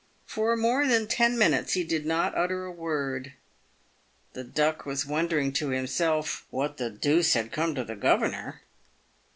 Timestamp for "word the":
2.71-4.43